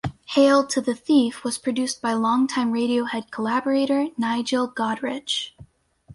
[0.29, 5.51] "Hail to the Thief" was produced by longtime Radiohead collaborator Nigel Godrich.